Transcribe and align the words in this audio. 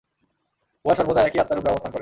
উহা 0.85 0.95
সর্বদা 0.97 1.21
একই 1.23 1.39
আত্মারূপে 1.39 1.69
অবস্থান 1.69 1.79
করে। 1.79 1.89